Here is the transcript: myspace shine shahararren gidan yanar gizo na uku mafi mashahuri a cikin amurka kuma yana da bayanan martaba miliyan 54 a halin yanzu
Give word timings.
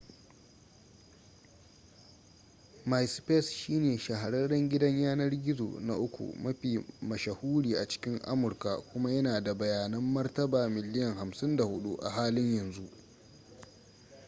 myspace 2.85 3.51
shine 3.51 3.97
shahararren 3.97 4.69
gidan 4.69 5.01
yanar 5.01 5.31
gizo 5.35 5.79
na 5.79 5.95
uku 5.97 6.35
mafi 6.43 6.85
mashahuri 7.01 7.73
a 7.75 7.87
cikin 7.87 8.19
amurka 8.23 8.77
kuma 8.77 9.11
yana 9.11 9.41
da 9.43 9.53
bayanan 9.53 10.01
martaba 10.13 10.69
miliyan 10.69 11.13
54 11.17 11.97
a 12.05 12.09
halin 12.09 12.55
yanzu 12.57 12.89